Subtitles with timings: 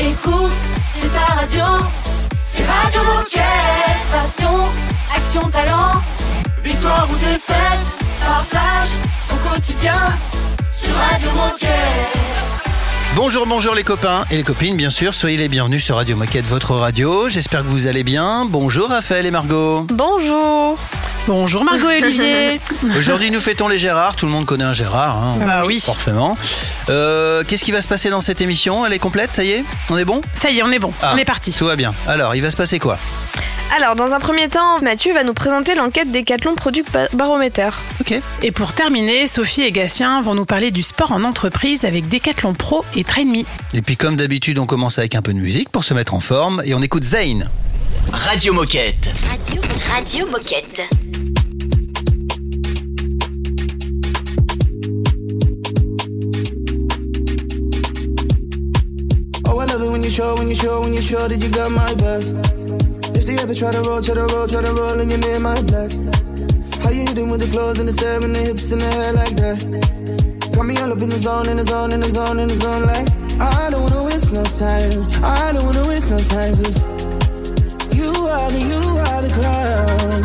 [0.00, 0.52] Écoute,
[0.94, 1.64] c'est ta radio.
[2.42, 3.42] C'est Radio Moquette.
[4.10, 4.62] Passion,
[5.14, 5.92] action, talent.
[6.62, 8.90] Victoire ou défaite, partage
[9.30, 9.98] au quotidien
[10.70, 12.22] sur Radio Moquette.
[13.14, 15.12] Bonjour, bonjour les copains et les copines, bien sûr.
[15.12, 17.28] Soyez les bienvenus sur Radio Moquette, votre radio.
[17.28, 18.46] J'espère que vous allez bien.
[18.46, 19.86] Bonjour Raphaël et Margot.
[19.90, 20.78] Bonjour.
[21.28, 22.60] Bonjour Margot et Olivier.
[22.98, 24.16] Aujourd'hui, nous fêtons les Gérard.
[24.16, 25.16] Tout le monde connaît un Gérard.
[25.22, 25.78] Hein, Bah oui.
[25.80, 26.36] Forcément.
[26.90, 28.84] Euh, Qu'est-ce qui va se passer dans cette émission?
[28.84, 29.64] Elle est complète, ça y est?
[29.88, 30.20] On est bon?
[30.34, 30.92] Ça y est, on est bon.
[31.00, 31.52] Ah, On est parti.
[31.52, 31.94] Tout va bien.
[32.08, 32.98] Alors, il va se passer quoi?
[33.76, 37.80] Alors, dans un premier temps, Mathieu va nous présenter l'enquête Décathlon Product Ba- Baromètre.
[38.00, 38.20] Ok.
[38.42, 42.52] Et pour terminer, Sophie et Gatien vont nous parler du sport en entreprise avec Decathlon
[42.54, 43.44] Pro et TrainMe.
[43.74, 46.20] Et puis, comme d'habitude, on commence avec un peu de musique pour se mettre en
[46.20, 47.48] forme et on écoute Zayn.
[48.10, 49.12] Radio Moquette.
[49.30, 50.88] Radio, Radio Moquette.
[59.46, 61.50] Oh, I love it when you show, when you show, when you show that you
[61.50, 62.22] got my back.
[63.14, 65.40] If they ever try to roll, try to roll, try to roll, and you're near
[65.40, 65.92] my black.
[66.82, 69.12] How you hitting with the clothes and the stare and the hips and the hair
[69.12, 70.52] like that?
[70.54, 72.54] Got me all up in the zone, in the zone, in the zone, in the
[72.54, 73.08] zone, like
[73.40, 75.06] I don't wanna waste no time.
[75.24, 77.01] I don't wanna waste no time, cause
[78.02, 80.20] you are the, you are the crown.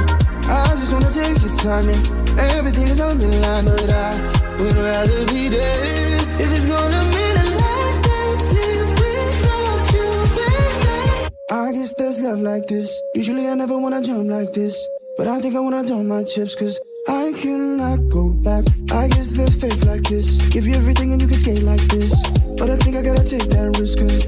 [0.50, 4.11] I just wanna take your time and everything is on the line, but I
[4.58, 11.30] would rather be dead if it's gonna mean a life that's lived without you, baby.
[11.52, 12.89] I guess there's love like this.
[13.14, 14.75] Usually I never wanna jump like this,
[15.17, 18.66] but I think I wanna dump my chips, cause I cannot go back.
[18.91, 20.38] I guess there's faith like this.
[20.50, 22.12] Give you everything and you can skate like this.
[22.59, 24.25] But I think I gotta take that risk, cause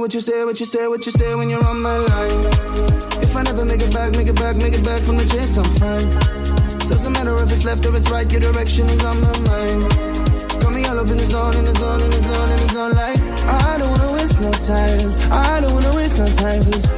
[0.00, 2.40] what you say, what you say, what you say when you're on my line.
[3.20, 5.60] If I never make it back, make it back, make it back from the chase,
[5.60, 6.08] I'm fine.
[6.88, 9.84] Doesn't matter if it's left or it's right, your direction is on my mind.
[10.56, 12.68] Got me all up in the zone, in the zone, in the zone, in the
[12.72, 15.04] zone, like I don't wanna waste no time.
[15.28, 16.88] I don't wanna waste no time, cause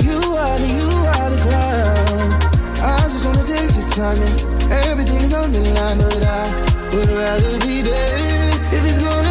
[0.00, 2.50] you are the, you are the crown.
[2.80, 6.48] I just wanna take your time and everything is on the line, but I
[6.96, 9.29] would rather be dead if it's gonna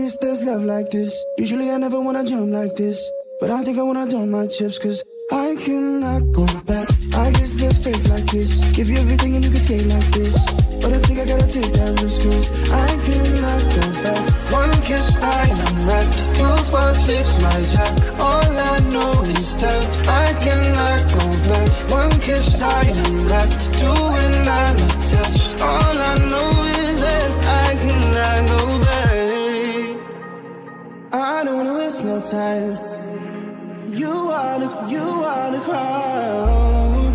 [0.00, 1.12] guess there's love like this.
[1.36, 2.98] Usually I never wanna jump like this,
[3.38, 6.88] but I think I wanna dump my chips, cause I cannot go back.
[7.24, 8.50] I guess there's faith like this.
[8.72, 10.36] Give you everything and you can skate like this.
[10.80, 14.24] But I think I gotta take that risk, cause I cannot go back.
[14.60, 16.16] One kiss, I am wrecked.
[16.38, 17.92] Two, four, six, my jack.
[18.18, 19.82] All I know is that
[20.22, 21.68] I cannot go back.
[22.00, 23.60] One kiss, I am wrecked.
[23.78, 25.60] Two, and I'm attached.
[25.60, 26.50] All I know
[26.80, 28.89] is that I cannot go back.
[31.20, 32.72] I don't wanna waste no time.
[33.92, 35.00] You are the, you
[35.32, 37.12] are the crown.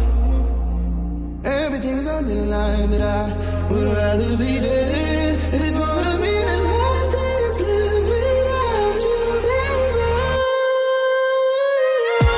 [1.44, 3.24] Everything's on the line, but I
[3.70, 5.40] would rather be dead.
[5.54, 9.20] If it's gonna be a life that is lived without you.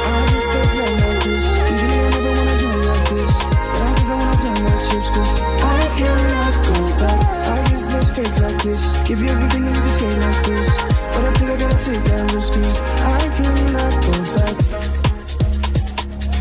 [0.07, 0.21] I
[1.03, 1.45] like this.
[1.71, 3.33] Usually I never wanna jump like this,
[3.71, 4.77] but I think I wanna
[5.15, 5.31] 'cause
[5.63, 7.21] I cannot go back.
[7.47, 7.55] I
[8.41, 8.83] like this.
[9.07, 10.69] Give you everything and you can like this,
[11.17, 14.55] but I think I gotta take that risk 'cause I cannot go back.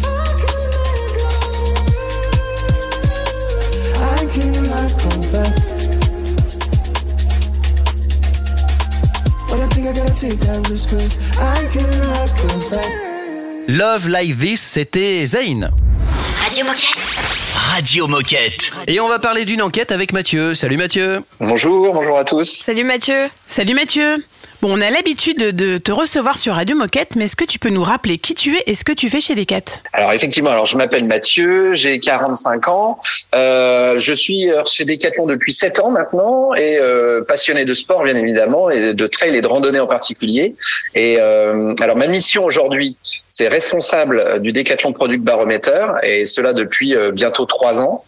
[0.04, 1.36] I cannot go.
[4.00, 5.54] I cannot go back.
[9.48, 12.90] But I think I gotta take that risk, cause I cannot go back.
[13.68, 15.70] Love Like This, c'était Zayn.
[16.44, 16.98] Radio Moquette.
[17.72, 18.70] Radio Moquette.
[18.86, 20.54] Et on va parler d'une enquête avec Mathieu.
[20.54, 21.22] Salut Mathieu.
[21.40, 22.44] Bonjour, bonjour à tous.
[22.44, 23.28] Salut Mathieu.
[23.48, 24.22] Salut Mathieu.
[24.68, 27.84] On a l'habitude de, te recevoir sur Radio Moquette, mais est-ce que tu peux nous
[27.84, 29.62] rappeler qui tu es et ce que tu fais chez Decat?
[29.92, 32.98] Alors effectivement, alors je m'appelle Mathieu, j'ai 45 ans,
[33.36, 38.16] euh, je suis chez Decathlon depuis 7 ans maintenant et euh, passionné de sport bien
[38.16, 40.56] évidemment et de trail et de randonnée en particulier.
[40.96, 42.96] Et euh, alors ma mission aujourd'hui,
[43.28, 48.02] c'est responsable du Decathlon Product Barometer et cela depuis bientôt trois ans.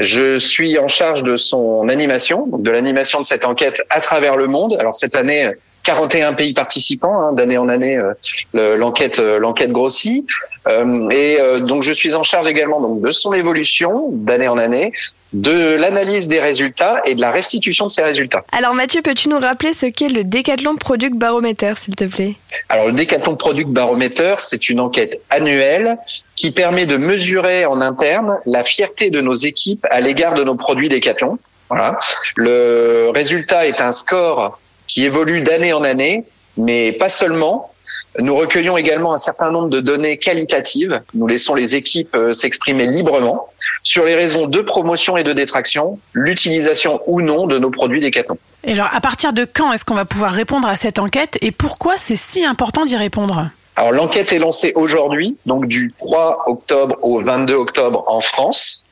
[0.00, 4.36] Je suis en charge de son animation, donc de l'animation de cette enquête à travers
[4.36, 4.76] le monde.
[4.80, 5.52] Alors cette année,
[5.84, 8.12] 41 pays participants, hein, d'année en année, euh,
[8.54, 10.26] le- l'enquête euh, l'enquête grossit.
[10.68, 14.92] Euh, et donc je suis en charge également donc de son évolution d'année en année,
[15.32, 18.44] de l'analyse des résultats et de la restitution de ces résultats.
[18.52, 22.34] Alors Mathieu, peux-tu nous rappeler ce qu'est le Décathlon Product Baromètre, s'il te plaît?
[22.68, 25.96] Alors le Decathlon Product Barometer, c'est une enquête annuelle
[26.36, 30.54] qui permet de mesurer en interne la fierté de nos équipes à l'égard de nos
[30.54, 31.38] produits Decathlon.
[31.70, 31.98] Voilà.
[32.36, 36.24] Le résultat est un score qui évolue d'année en année
[36.56, 37.70] mais pas seulement.
[38.18, 41.00] Nous recueillons également un certain nombre de données qualitatives.
[41.14, 43.48] Nous laissons les équipes euh, s'exprimer librement
[43.82, 48.36] sur les raisons de promotion et de détraction, l'utilisation ou non de nos produits Decathlon.
[48.64, 51.50] Et alors, à partir de quand est-ce qu'on va pouvoir répondre à cette enquête et
[51.52, 53.50] pourquoi c'est si important d'y répondre?
[53.76, 58.84] Alors l'enquête est lancée aujourd'hui, donc du 3 octobre au 22 octobre en France.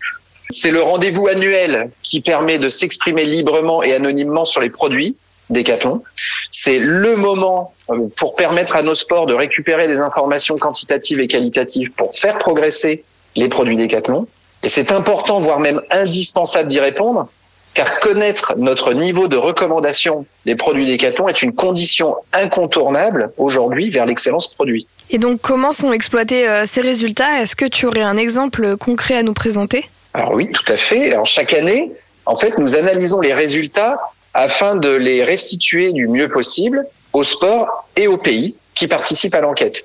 [0.49, 5.17] C'est le rendez-vous annuel qui permet de s'exprimer librement et anonymement sur les produits
[5.51, 6.03] Decathlon.
[6.51, 11.29] C'est le moment euh, pour permettre à nos sports de récupérer des informations quantitatives et
[11.29, 13.05] qualitatives pour faire progresser
[13.37, 14.27] les produits Decathlon.
[14.63, 17.29] Et c'est important, voire même indispensable d'y répondre,
[17.75, 24.07] car connaître notre niveau de recommandation des produits Decathlon est une condition incontournable aujourd'hui vers
[24.07, 24.87] l'excellence produit.
[25.11, 27.41] Et donc, comment sont exploités euh, ces résultats?
[27.41, 29.89] Est-ce que tu aurais un exemple concret à nous présenter?
[30.15, 31.13] Alors oui, tout à fait.
[31.13, 31.93] Alors chaque année,
[32.27, 33.99] en fait, nous analysons les résultats
[34.35, 39.41] afin de les restituer du mieux possible aux sports et aux pays qui participent à
[39.41, 39.85] l'enquête.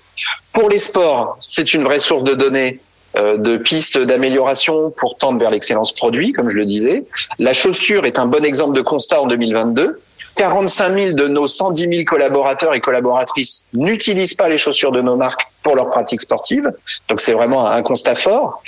[0.54, 2.80] Pour les sports, c'est une vraie source de données
[3.18, 7.06] euh, de pistes d'amélioration pour tendre vers l'excellence produit, comme je le disais.
[7.40, 10.02] La chaussure est un bon exemple de constat en 2022.
[10.36, 15.16] 45 000 de nos 110 000 collaborateurs et collaboratrices n'utilisent pas les chaussures de nos
[15.16, 16.72] marques pour leurs pratiques sportives.
[17.08, 18.62] Donc c'est vraiment un constat fort.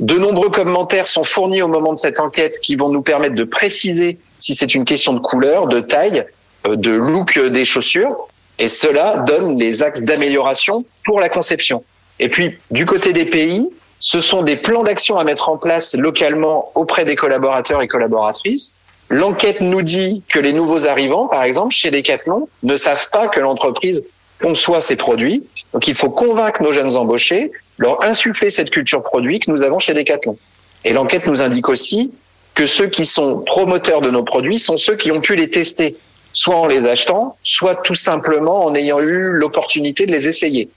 [0.00, 3.44] De nombreux commentaires sont fournis au moment de cette enquête qui vont nous permettre de
[3.44, 6.26] préciser si c'est une question de couleur, de taille,
[6.66, 8.28] euh, de look des chaussures.
[8.58, 11.82] Et cela donne les axes d'amélioration pour la conception.
[12.18, 13.68] Et puis, du côté des pays,
[13.98, 18.80] ce sont des plans d'action à mettre en place localement auprès des collaborateurs et collaboratrices.
[19.08, 23.40] L'enquête nous dit que les nouveaux arrivants, par exemple, chez Decathlon, ne savent pas que
[23.40, 24.06] l'entreprise
[24.40, 25.44] conçoit ces produits.
[25.72, 29.78] Donc, il faut convaincre nos jeunes embauchés, leur insuffler cette culture produit que nous avons
[29.78, 30.36] chez Decathlon.
[30.84, 32.10] Et l'enquête nous indique aussi
[32.54, 35.96] que ceux qui sont promoteurs de nos produits sont ceux qui ont pu les tester,
[36.32, 40.68] soit en les achetant, soit tout simplement en ayant eu l'opportunité de les essayer.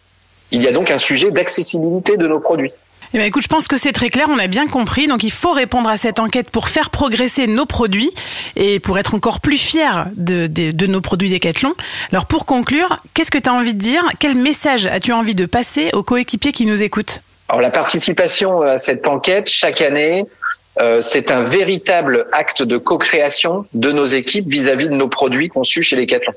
[0.51, 2.71] Il y a donc un sujet d'accessibilité de nos produits.
[3.13, 5.07] Eh ben, écoute, je pense que c'est très clair, on a bien compris.
[5.07, 8.11] Donc il faut répondre à cette enquête pour faire progresser nos produits
[8.57, 11.73] et pour être encore plus fiers de, de, de nos produits Decathlon.
[12.11, 14.03] Alors pour conclure, qu'est-ce que tu as envie de dire?
[14.19, 17.21] Quel message as-tu envie de passer aux coéquipiers qui nous écoutent?
[17.47, 20.25] Alors la participation à cette enquête chaque année,
[20.79, 25.83] euh, c'est un véritable acte de co-création de nos équipes vis-à-vis de nos produits conçus
[25.83, 26.33] chez Decathlon.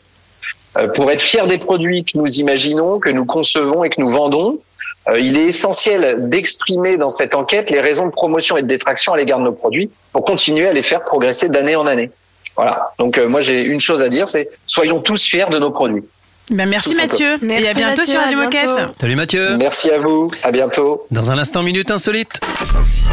[0.76, 4.11] Euh, pour être fiers des produits que nous imaginons, que nous concevons et que nous
[4.11, 4.61] vendons,
[5.08, 9.12] euh, il est essentiel d'exprimer dans cette enquête les raisons de promotion et de détraction
[9.12, 12.11] à l'égard de nos produits pour continuer à les faire progresser d'année en année.
[12.55, 12.93] Voilà.
[12.99, 16.05] Donc moi j'ai une chose à dire, c'est soyons tous fiers de nos produits.
[16.50, 17.36] Ben merci Mathieu.
[17.42, 18.68] Merci et à bientôt Mathieu, sur Radio Moquette.
[19.00, 19.56] Salut Mathieu.
[19.58, 20.28] Merci à vous.
[20.42, 21.04] À bientôt.
[21.10, 22.40] Dans un instant, minute insolite.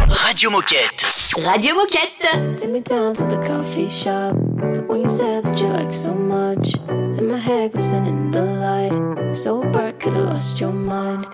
[0.08, 1.06] Radio Moquette.
[1.44, 2.58] Radio Moquette.
[2.58, 4.36] Take me down to the coffee shop.
[4.74, 6.76] The one you said that you like so much.
[7.18, 9.36] In my head, glistening the light.
[9.36, 11.26] So bright, could have lost your mind.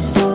[0.00, 0.29] story.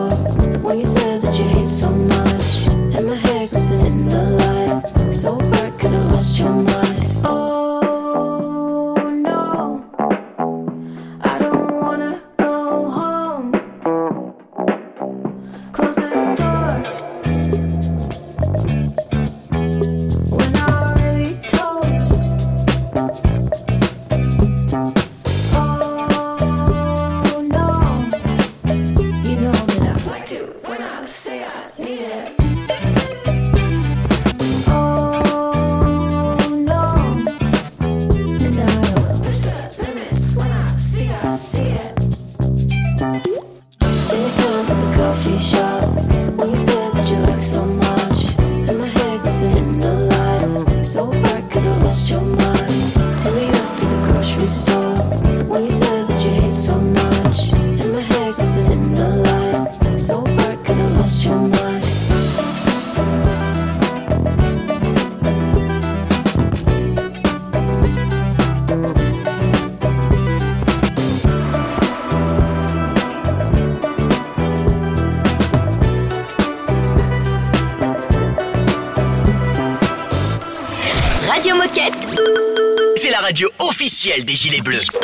[84.06, 84.95] Officielle des Gilets Bleus.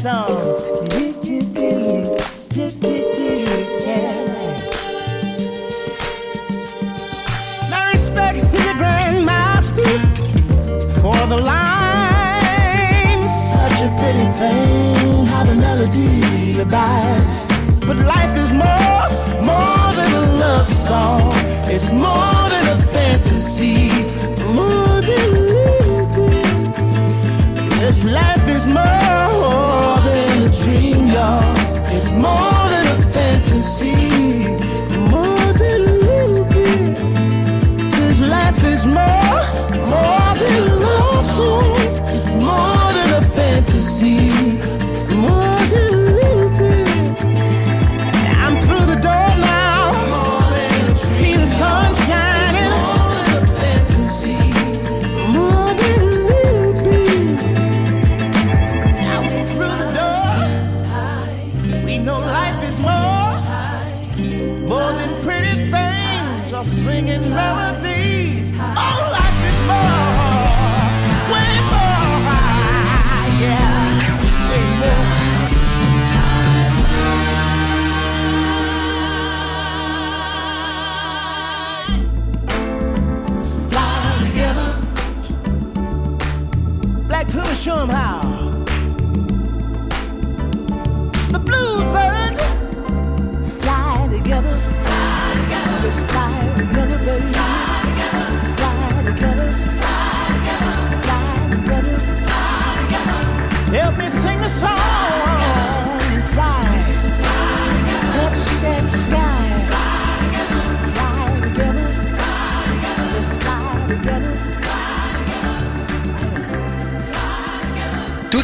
[0.00, 0.49] Song.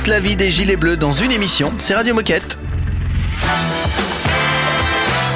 [0.06, 2.56] Toute la vie des gilets bleus dans une émission, c'est Radio Moquette.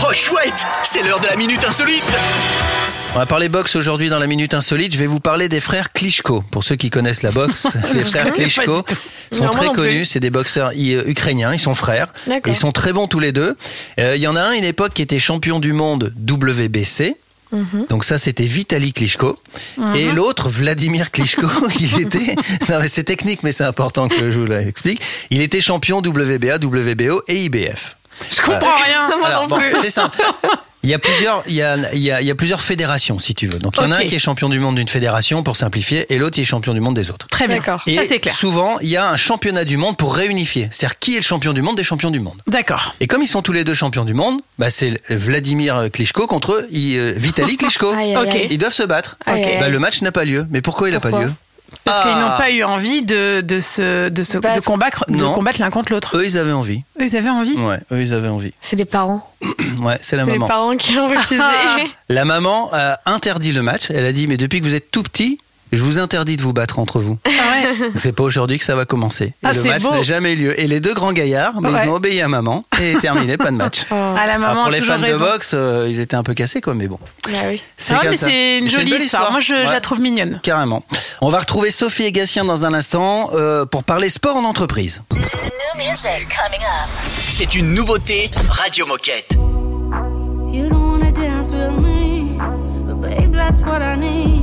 [0.01, 2.05] Oh chouette, c'est l'heure de la minute insolite.
[3.17, 4.93] On va parler boxe aujourd'hui dans la minute insolite.
[4.93, 6.45] Je vais vous parler des frères Klitschko.
[6.53, 8.85] Pour ceux qui connaissent la boxe, les frères Klitschko
[9.33, 10.05] sont Non, très connus.
[10.05, 11.53] C'est des boxeurs euh, ukrainiens.
[11.53, 12.13] Ils sont frères.
[12.47, 13.57] Ils sont très bons tous les deux.
[13.99, 17.17] Euh, Il y en a un une époque qui était champion du monde WBC.
[17.53, 17.87] Mhm.
[17.89, 19.39] Donc ça, c'était Vitaly Klitschko.
[19.97, 21.47] Et l'autre, Vladimir Klitschko,
[21.81, 22.35] il était...
[22.69, 25.03] Non mais c'est technique, mais c'est important que je vous l'explique.
[25.31, 27.97] Il était champion WBA, WBO et IBF.
[28.31, 29.09] Je comprends rien.
[29.19, 29.75] Moi Alors, non bon, plus.
[29.83, 30.19] c'est simple.
[30.83, 33.19] Il y a plusieurs, il y a, il y a, il y a plusieurs fédérations,
[33.19, 33.59] si tu veux.
[33.59, 36.07] Donc il y en a un qui est champion du monde d'une fédération, pour simplifier,
[36.13, 37.27] et l'autre qui est champion du monde des autres.
[37.29, 37.57] Très bien.
[37.59, 37.83] D'accord.
[37.87, 38.35] Et Ça, c'est clair.
[38.35, 40.69] souvent, il y a un championnat du monde pour réunifier.
[40.71, 42.41] C'est-à-dire qui est le champion du monde des champions du monde.
[42.47, 42.95] D'accord.
[43.01, 46.67] Et comme ils sont tous les deux champions du monde, bah c'est Vladimir Klitschko contre
[46.73, 47.91] euh, Vitaly Klitschko.
[47.93, 48.35] Aïe, aïe, Ok.
[48.35, 48.47] aïe.
[48.51, 49.17] Ils doivent se battre.
[49.27, 50.47] Aïe, aïe, Bah, le match n'a pas lieu.
[50.51, 51.33] Mais pourquoi il n'a pas Pourquoi lieu?
[51.85, 52.03] Parce Ah.
[52.03, 54.65] qu'ils n'ont pas eu envie de, de, se, de, se, de, battre.
[54.65, 56.17] combattre, de combattre l'un contre l'autre.
[56.19, 56.83] Eux, ils avaient envie.
[57.01, 57.57] Eux, ils avaient envie?
[57.57, 58.53] Ouais, eux, ils avaient envie.
[58.61, 59.27] C'est des parents.
[59.81, 60.47] Ouais, c'est la C'est les maman.
[60.47, 61.43] parents qui ont refusé.
[62.11, 63.91] La maman a interdit le match.
[63.91, 65.39] Elle a dit, mais depuis que vous êtes tout petit,
[65.73, 67.19] je vous interdis de vous battre entre vous.
[67.27, 67.91] Ah ouais.
[67.95, 69.33] C'est pas aujourd'hui que ça va commencer.
[69.43, 70.61] Ah, le match n'a jamais eu lieu.
[70.61, 71.81] Et les deux grands gaillards, mais Ouais.
[71.85, 73.85] ils ont obéi à maman et terminé, pas de match.
[73.93, 73.95] Oh.
[73.97, 75.19] Ah, la Alors, maman pour les fans raison.
[75.19, 76.99] de boxe, euh, ils étaient un peu cassés, quoi, mais bon.
[77.29, 77.61] Ah oui.
[77.77, 79.31] C'est Ah, une jolie histoire.
[79.33, 80.41] Moi, je, la trouve mignonne.
[80.43, 80.85] Carrément.
[81.21, 85.03] On va retrouver Sophie et Gatien dans un instant euh, pour parler sport en entreprise.
[87.31, 89.33] C'est une nouveauté Radio Moquette.
[89.33, 92.37] You don't wanna dance with me,
[92.87, 94.43] but babe, that's what I need.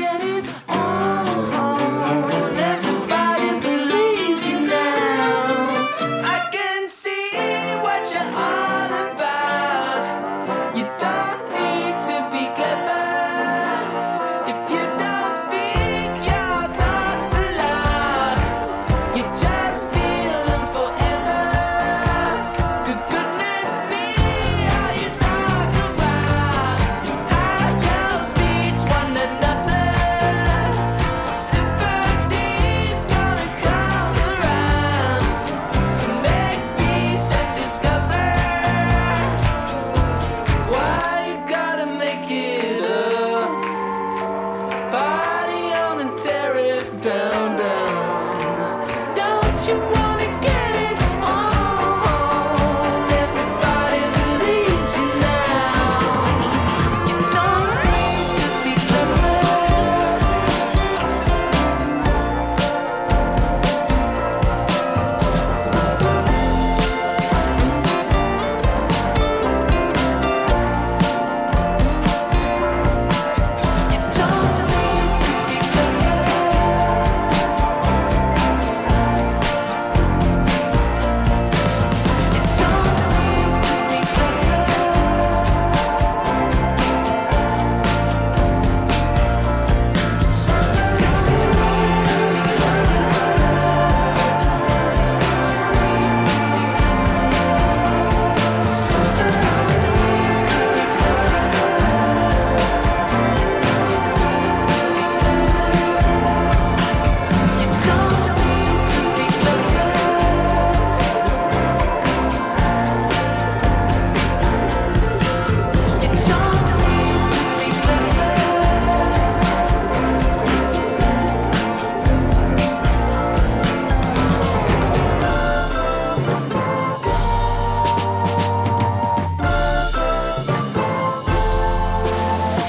[0.00, 0.29] Get it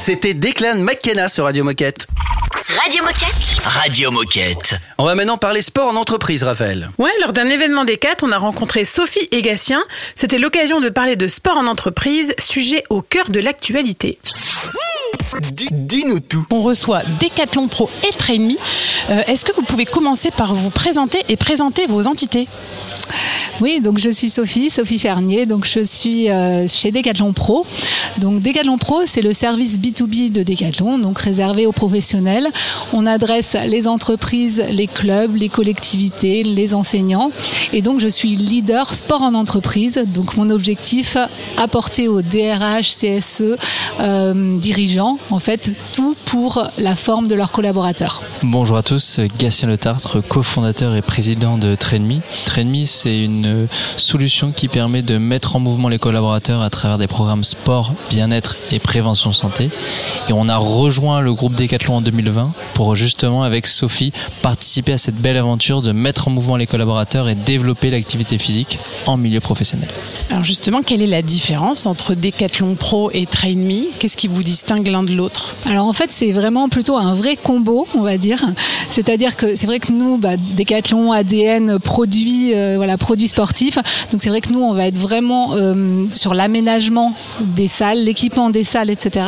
[0.04, 2.08] C'était Declan McKenna sur Radio Moquette.
[2.84, 3.36] Radio Moquette.
[3.64, 4.74] Radio Moquette.
[4.98, 6.90] On va maintenant parler sport en entreprise, Raphaël.
[6.98, 9.84] Ouais, lors d'un événement des 4, on a rencontré Sophie et Gatien.
[10.16, 14.18] C'était l'occasion de parler de sport en entreprise, sujet au cœur de l'actualité.
[15.72, 16.46] Dis-nous tout.
[16.52, 18.52] On reçoit Decathlon Pro et Trainme.
[19.10, 22.48] Euh, Est-ce que vous pouvez commencer par vous présenter et présenter vos entités?
[23.60, 27.66] Oui, donc je suis Sophie, Sophie Fernier, donc je suis euh, chez Decathlon Pro.
[28.18, 32.48] Donc Decathlon Pro, c'est le service B2B de Decathlon, donc réservé aux professionnels.
[32.94, 37.32] On adresse les entreprises, les clubs, les collectivités, les enseignants.
[37.74, 40.04] Et donc je suis leader sport en entreprise.
[40.08, 41.18] Donc mon objectif,
[41.58, 43.56] apporter au DRH, CSE,
[44.00, 48.22] euh, dirigeants, en fait, tout pour la forme de leurs collaborateurs.
[48.44, 52.22] Bonjour à tous, Gatien Le Tartre, cofondateur et président de Trainme.
[52.46, 57.08] Trainme, c'est une solution qui permet de mettre en mouvement les collaborateurs à travers des
[57.08, 59.70] programmes sport, bien-être et prévention santé.
[60.30, 64.12] Et on a rejoint le groupe Decathlon en 2020 pour justement, avec Sophie,
[64.42, 68.80] participer à cette belle aventure de mettre en mouvement les collaborateurs et développer l'activité physique
[69.06, 69.90] en milieu professionnel.
[70.30, 73.86] Alors justement, quelle est la différence entre Decathlon Pro et Trainme?
[74.00, 77.36] Qu'est-ce qui vous distingue l'un de l'autre Alors en fait, c'est vraiment plutôt un vrai
[77.36, 78.46] combo, on va dire.
[78.90, 80.32] C'est-à-dire que c'est vrai que nous, bah,
[81.14, 83.78] ADN, produits, euh, voilà, produits sportifs.
[84.12, 88.50] Donc c'est vrai que nous, on va être vraiment euh, sur l'aménagement des salles, l'équipement
[88.50, 89.26] des salles, etc.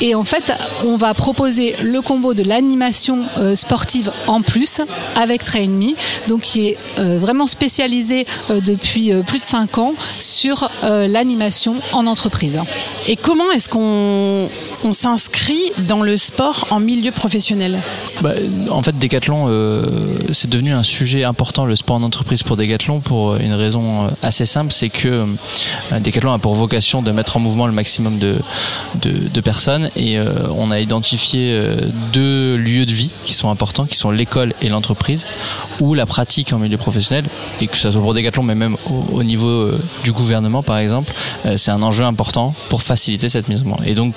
[0.00, 0.52] Et en fait,
[0.84, 4.80] on va proposer le combo de l'animation euh, sportive en plus
[5.16, 5.92] avec Trainme,
[6.28, 12.60] donc qui est vraiment spécialisé depuis plus de 5 ans sur l'animation en entreprise.
[13.08, 17.80] Et comment est-ce qu'on s'inscrit dans le sport en milieu professionnel
[18.22, 18.32] bah,
[18.70, 19.84] En fait, Decathlon, euh,
[20.32, 24.06] c'est devenu un sujet important, le sport en entreprise pour Decathlon, pour euh, une raison
[24.06, 25.26] euh, assez simple, c'est que
[25.92, 28.38] Decathlon a pour vocation de mettre en mouvement le maximum de,
[29.44, 30.18] personnes et
[30.56, 31.62] on a identifié
[32.12, 35.28] deux lieux de vie qui sont importants, qui sont l'école et l'entreprise,
[35.80, 37.24] où la pratique en milieu professionnel,
[37.60, 39.70] et que ce soit pour Decathlon, mais même au, au niveau
[40.02, 41.14] du gouvernement par exemple,
[41.56, 43.80] c'est un enjeu important pour faciliter cette mise en mouvement.
[43.86, 44.14] Et donc,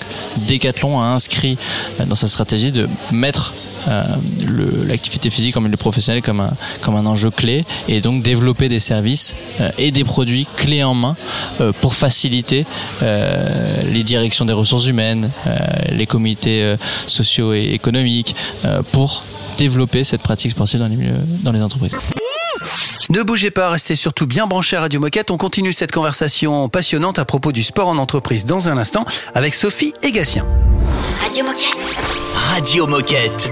[0.47, 1.57] dès Decathlon a inscrit
[1.99, 3.53] euh, dans sa stratégie de mettre
[3.87, 4.03] euh,
[4.85, 8.79] l'activité physique en milieu professionnel comme un, comme un enjeu clé et donc développer des
[8.79, 11.15] services euh, et des produits clés en main
[11.81, 12.65] pour faciliter
[13.01, 15.29] les directions des ressources humaines,
[15.91, 16.75] les comités
[17.07, 18.35] sociaux et économiques
[18.91, 19.23] pour
[19.57, 20.97] développer cette pratique sportive dans les,
[21.43, 21.97] dans les entreprises.
[23.11, 25.31] Ne bougez pas, restez surtout bien branchés à Radio Moquette.
[25.31, 29.03] On continue cette conversation passionnante à propos du sport en entreprise dans un instant
[29.35, 30.47] avec Sophie et Gatien.
[31.21, 31.75] Radio Moquette.
[32.53, 33.51] Radio Moquette.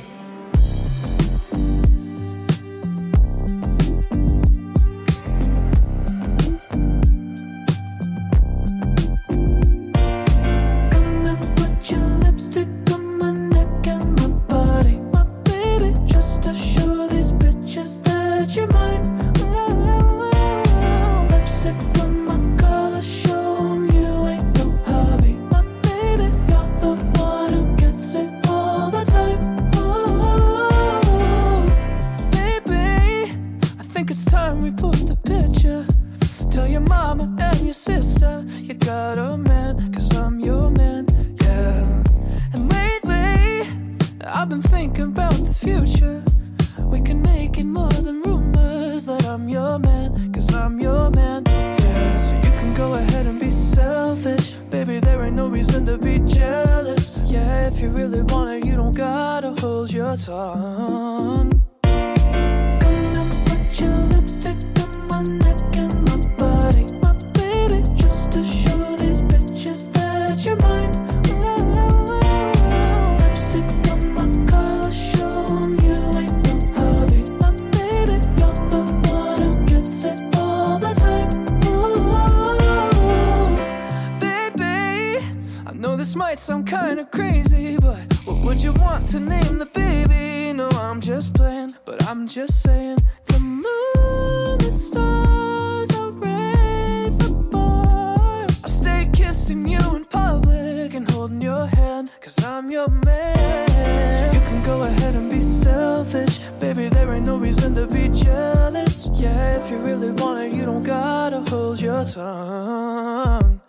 [104.17, 106.39] So you can go ahead and be selfish.
[106.59, 109.09] Baby, there ain't no reason to be jealous.
[109.13, 113.60] Yeah, if you really want it, you don't gotta hold your tongue.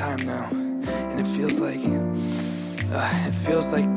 [0.00, 1.78] Time now, and it feels like.
[2.92, 3.90] Uh, it feels like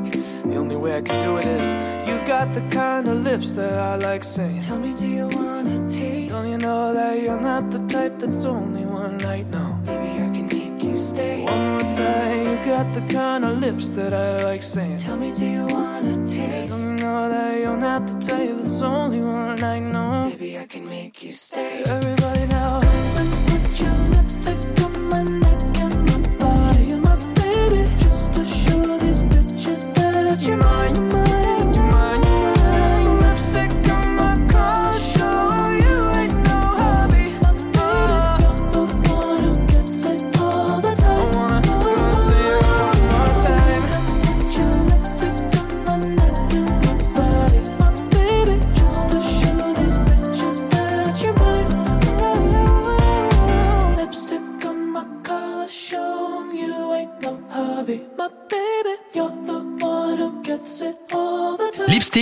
[0.44, 1.66] the only way I can do it is
[2.06, 4.60] you got the kind of lips that I like saying.
[4.60, 6.34] Tell me, do you wanna taste?
[6.34, 9.46] Don't you know that you're not the type that's only one night?
[9.46, 11.42] No, maybe I can make you stay.
[11.42, 14.98] One more time, you got the kind of lips that I like saying.
[14.98, 16.74] Tell me, do you wanna taste?
[16.74, 19.80] Don't you know that you're not the type that's only one night?
[19.80, 21.82] No, maybe I can make you stay.
[21.86, 22.44] Everybody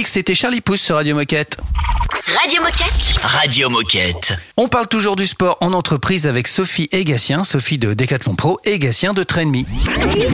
[0.06, 1.58] c'était Charlie Pouce sur Radio Moquette.
[2.40, 3.18] Radio Moquette.
[3.22, 4.32] Radio Moquette.
[4.56, 8.78] On parle toujours du sport en entreprise avec Sophie Egassien, Sophie de Decathlon Pro et
[8.78, 9.64] Gatien de Trainme.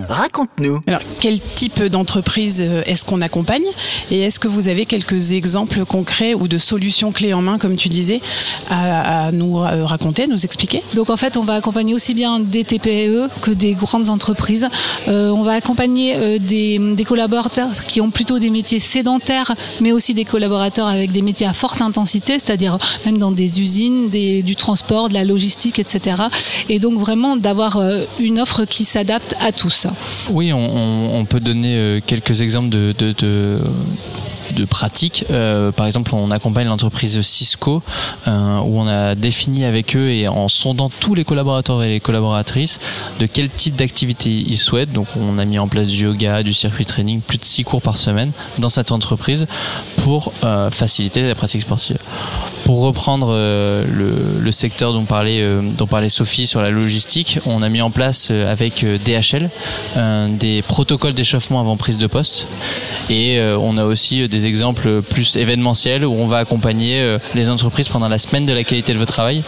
[0.09, 0.83] Raconte-nous.
[0.87, 3.65] Alors, quel type d'entreprise euh, est-ce qu'on accompagne
[4.11, 7.77] Et est-ce que vous avez quelques exemples concrets ou de solutions clés en main, comme
[7.77, 8.21] tu disais,
[8.69, 10.83] à, à nous euh, raconter, nous expliquer?
[10.95, 14.69] Donc en fait, on va accompagner aussi bien des TPE que des grandes entreprises.
[15.09, 19.93] Euh, on va accompagner euh, des, des collaborateurs qui ont plutôt des métiers sédentaires, mais
[19.93, 24.57] aussi des collaborateurs avec des métiers à forte intensité, c'est-à-dire même dans des usines, du
[24.57, 26.23] transport, de la logistique, etc.
[26.69, 29.87] Et donc vraiment d'avoir euh, une offre qui s'adapte à tous.
[30.31, 32.95] Oui, on, peut donner euh, quelques exemples de-
[34.59, 35.25] de pratiques.
[35.31, 37.83] Euh, par exemple, on accompagne l'entreprise Cisco,
[38.27, 42.01] euh, où on a défini avec eux et en sondant tous les collaborateurs et les
[42.01, 42.81] collaboratrices
[43.21, 44.93] de quel type d'activité ils souhaitent.
[44.93, 47.83] Donc, on a mis en place du yoga, du circuit training, plus de 6 cours
[47.83, 49.47] par semaine dans cette entreprise
[50.03, 51.99] pour euh, faciliter la pratique sportive.
[52.65, 55.43] Pour reprendre le, le secteur dont parlait,
[55.79, 59.49] dont parlait Sophie sur la logistique, on a mis en place avec DHL
[60.39, 62.47] des protocoles d'échauffement avant prise de poste.
[63.09, 67.89] Et on a aussi des exemples plus événementiels où on va accompagner euh, les entreprises
[67.89, 69.43] pendant la semaine de la qualité de votre travail,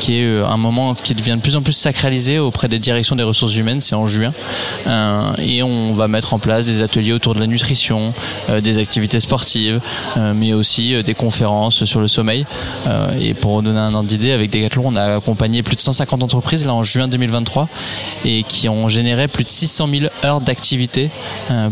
[0.00, 3.16] qui est euh, un moment qui devient de plus en plus sacralisé auprès des directions
[3.16, 4.32] des ressources humaines, c'est en juin.
[4.86, 8.12] Euh, et on va mettre en place des ateliers autour de la nutrition,
[8.62, 9.80] des activités sportives,
[10.34, 12.46] mais aussi des conférences sur le sommeil.
[13.20, 16.66] Et pour donner un ordre d'idée, avec Decathlon, on a accompagné plus de 150 entreprises
[16.66, 17.68] là en juin 2023
[18.24, 21.10] et qui ont généré plus de 600 000 heures d'activité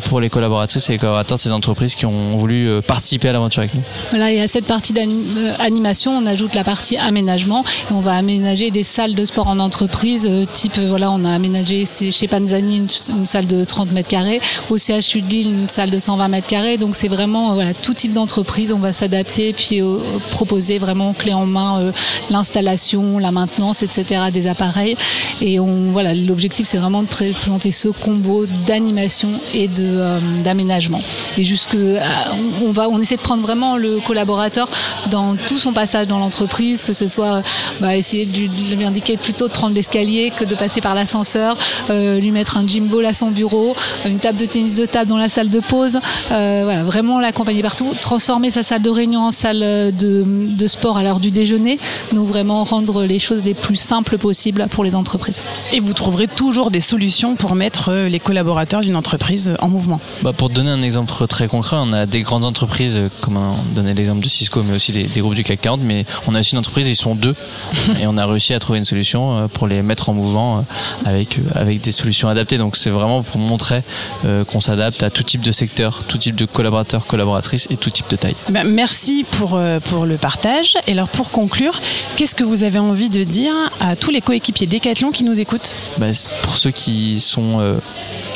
[0.04, 3.32] pour les collaboratrices et les collaborateurs de ces entreprises qui ont voulu euh, participer à
[3.32, 3.82] l'aventure avec nous.
[4.10, 7.64] Voilà, et à cette partie d'animation, on ajoute la partie aménagement.
[7.90, 11.24] Et on va aménager des salles de sport en entreprise, euh, type, euh, voilà, on
[11.24, 14.40] a aménagé chez Panzani une, salle de 30 mètres carrés,
[14.70, 16.76] au CHU de Lille une salle de 120 mètres carrés.
[16.76, 19.98] Donc c'est vraiment euh, voilà, tout type d'entreprise, on va s'adapter puis euh,
[20.30, 21.92] proposer vraiment clé en main euh,
[22.30, 24.22] l'installation, la maintenance, etc.
[24.32, 24.96] des appareils.
[25.40, 31.00] Et on, voilà, l'objectif c'est vraiment de présenter ce combo d'animation et de, euh, d'aménagement.
[31.36, 32.00] Et jusque, euh,
[32.64, 34.68] on, va, on essaie de prendre vraiment le collaborateur
[35.10, 37.42] dans tout son passage dans l'entreprise, que ce soit euh,
[37.80, 41.56] bah, essayer de lui, indiquer plutôt de prendre l'escalier que de passer par l'ascenseur,
[41.90, 43.74] euh, lui mettre un gym ball à son bureau,
[44.06, 45.98] une table de tennis de table dans la salle de pause,
[46.32, 50.98] euh, voilà, vraiment l'accompagner partout, transformer sa salle de réunion en salle de, de sport
[50.98, 51.78] à l'heure du déjeuner.
[52.12, 55.42] Donc vraiment rendre les choses les plus simples possibles pour les entreprises.
[55.72, 60.00] Et vous trouverez toujours des solutions pour mettre euh, les collaborateurs d'une entreprise en mouvement.
[60.22, 63.38] Bah, pour te donner un exemple très concret, on a des grandes entreprises, euh, comme
[63.38, 66.34] on donnait l'exemple de Cisco, mais aussi des, des groupes du CAC 40, mais on
[66.34, 67.34] a aussi une entreprise, ils sont deux,
[68.00, 70.62] et on a réussi à trouver une solution euh, pour les mettre en mouvement euh,
[71.04, 72.58] avec, avec des solutions adaptées.
[72.58, 73.82] Donc c'est vraiment pour montrer
[74.48, 78.10] qu'on s'adapte à tout type de secteur, tout type de collaborateurs, collaboratrices et tout type
[78.10, 78.34] de taille.
[78.50, 80.76] Ben, merci pour, pour le partage.
[80.86, 81.80] Et alors pour conclure,
[82.16, 85.76] qu'est-ce que vous avez envie de dire à tous les coéquipiers Decathlon qui nous écoutent?
[85.98, 87.78] Bah, c'est pour ceux qui sont euh,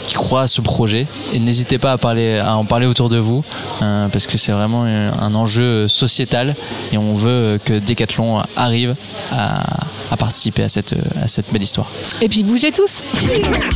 [0.07, 3.19] qui croient à ce projet et n'hésitez pas à parler à en parler autour de
[3.19, 3.45] vous
[3.83, 6.55] euh, parce que c'est vraiment un, enjeu sociétal
[6.93, 8.95] et on veut euh, que Decathlon arrive
[9.33, 9.63] à,
[10.11, 11.91] à participer à cette à cette belle histoire.
[12.21, 13.03] Et puis bougez tous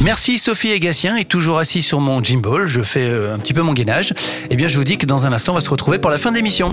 [0.03, 3.55] Merci Sophie et Gatien et toujours assis sur mon gimbal, je fais euh, un petit
[3.55, 4.13] peu mon gainage.
[4.51, 6.19] Eh bien je vous dis que dans un instant on va se retrouver pour la
[6.19, 6.73] fin de l'émission.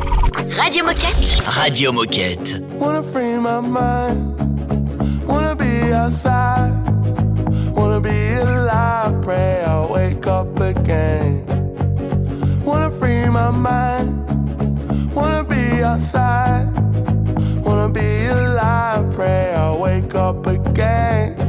[0.60, 1.39] Radio Moquette.
[1.46, 2.62] Radio Moquette.
[2.78, 4.34] Wanna free my mind.
[5.26, 6.74] Wanna be outside.
[7.74, 8.10] Wanna be
[8.41, 9.22] alive.
[9.22, 11.62] Pray I'll wake up again.
[13.34, 14.13] My mind.
[15.15, 16.67] Wanna be outside.
[17.65, 19.12] Wanna be alive.
[19.15, 21.42] Pray I'll wake up again.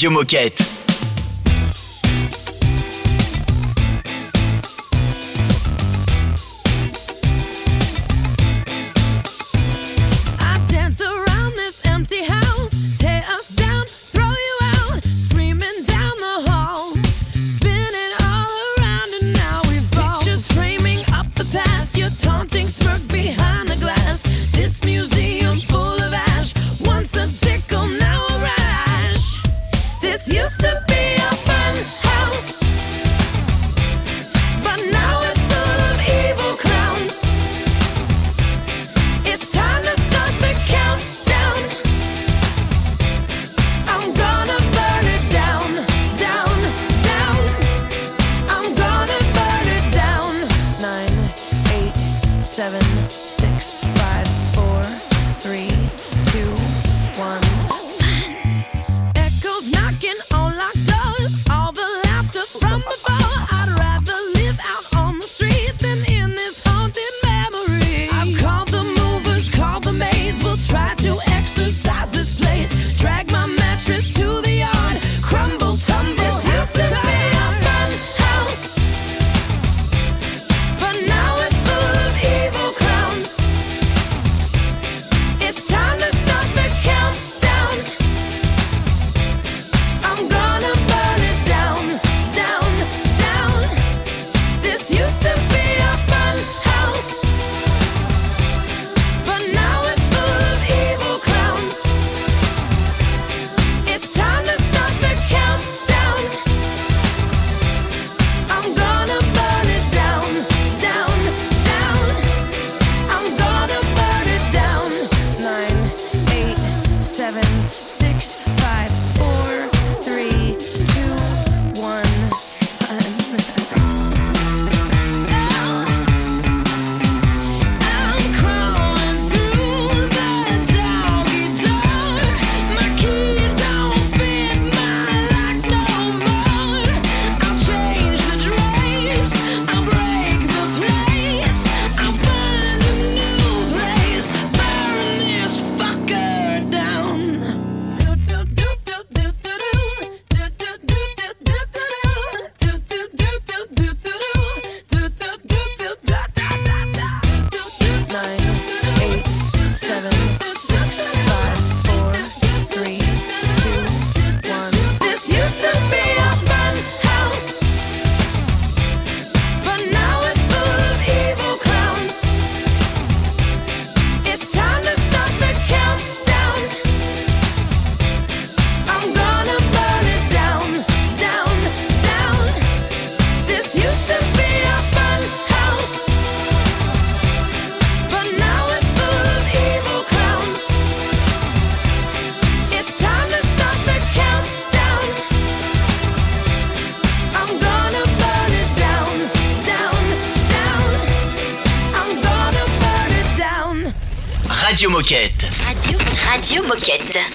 [0.00, 0.69] Radio Moquette.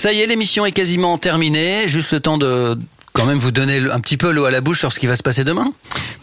[0.06, 1.88] Ça y est, l'émission est quasiment terminée.
[1.88, 2.78] Juste le temps de
[3.14, 5.16] quand même vous donner un petit peu l'eau à la bouche sur ce qui va
[5.16, 5.74] se passer demain.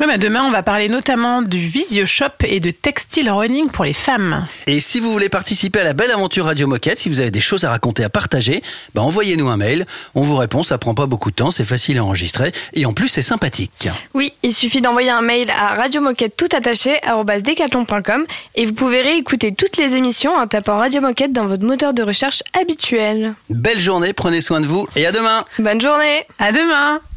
[0.03, 3.85] Oui, bah demain, on va parler notamment du Visio Shop et de textile running pour
[3.85, 4.45] les femmes.
[4.67, 7.39] Et si vous voulez participer à la belle aventure Radio Moquette, si vous avez des
[7.39, 8.65] choses à raconter, à partager,
[8.97, 9.87] bah envoyez-nous un mail.
[10.17, 12.95] On vous répond, ça prend pas beaucoup de temps, c'est facile à enregistrer et en
[12.95, 13.91] plus c'est sympathique.
[14.13, 16.99] Oui, il suffit d'envoyer un mail à radiomoquette tout attaché
[17.41, 18.27] decathlon.com
[18.57, 22.03] et vous pouvez réécouter toutes les émissions en tapant Radio Moquette dans votre moteur de
[22.03, 23.35] recherche habituel.
[23.51, 25.45] Belle journée, prenez soin de vous et à demain.
[25.61, 26.27] Bonne journée.
[26.41, 27.01] À demain.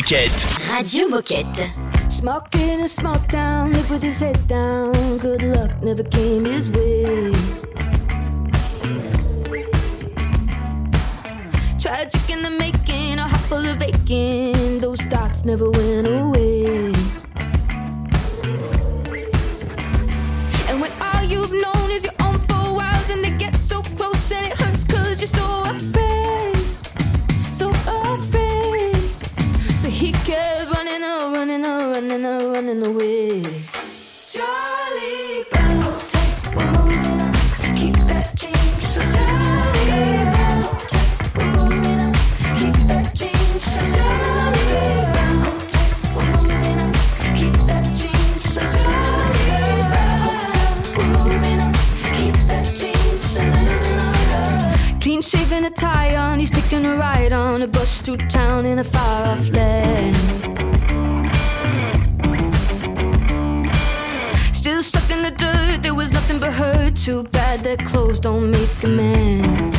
[0.00, 0.70] Moquette.
[0.70, 1.74] Radio Moquette.
[2.54, 5.18] In a small town, live with his head down.
[5.18, 7.32] Good luck never came his way.
[11.78, 14.80] Tragic in the making, a heart full of aching.
[14.80, 16.49] Those thoughts never went away.
[55.64, 58.84] and a tie on, he's taking a ride on a bus through town in a
[58.84, 60.16] far off land.
[64.54, 66.96] Still stuck in the dirt, there was nothing but hurt.
[66.96, 69.74] Too bad that clothes don't make a man.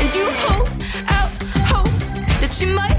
[0.00, 0.68] And you hope,
[1.16, 1.32] out
[1.72, 1.92] hope
[2.40, 2.95] that you might.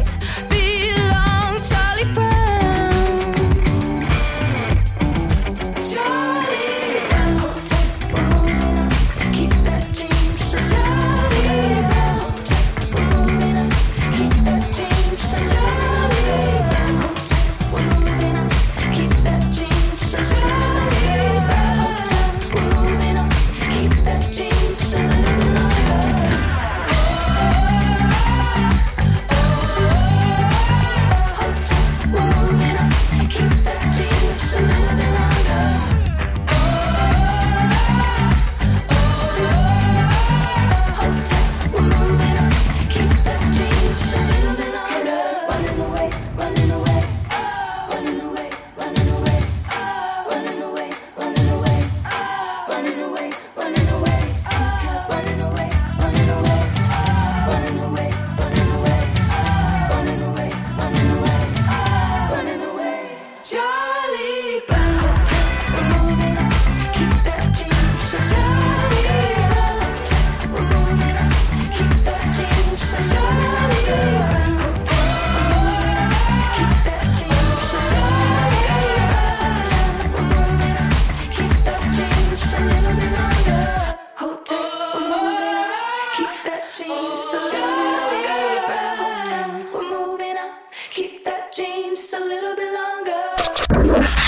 [91.57, 93.23] James a little bit longer.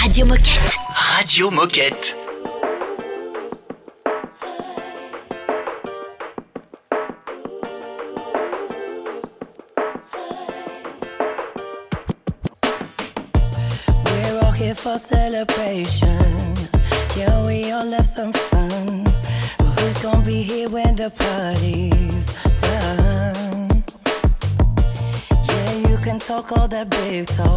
[0.01, 0.75] Radio Moquette.
[1.15, 2.15] Radio Moquette.
[14.05, 15.58] We're all here for celebration.
[27.25, 27.48] Time.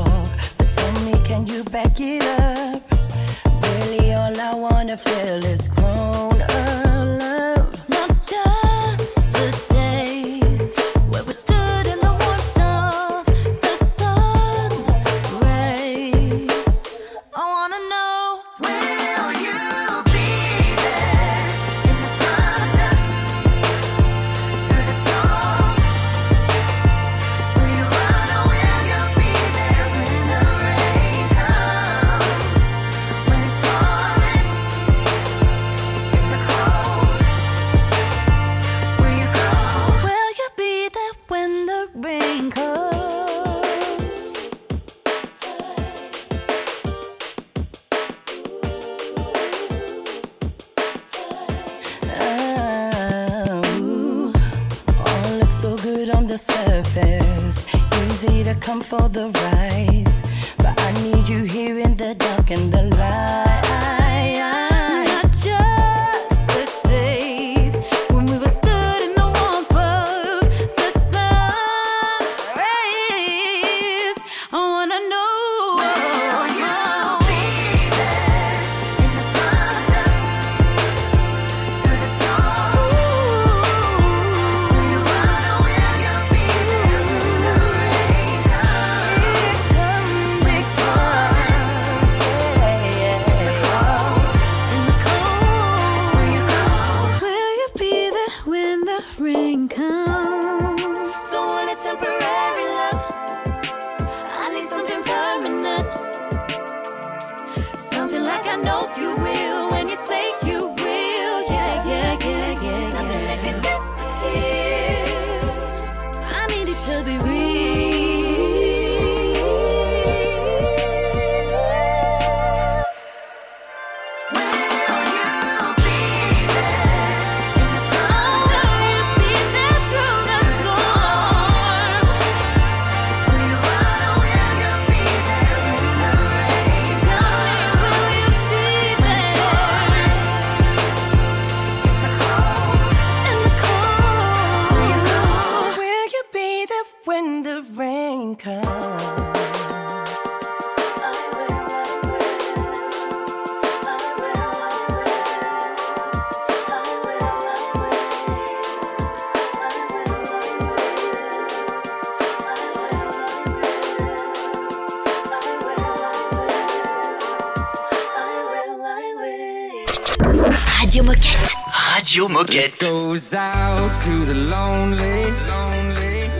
[174.04, 175.32] to the lonely.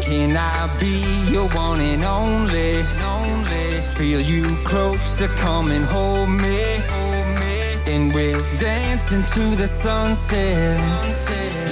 [0.02, 0.98] Can I be
[1.30, 2.82] your one and only?
[3.96, 6.82] Feel you closer, come and hold me.
[7.86, 11.71] And we'll dance into the sunset.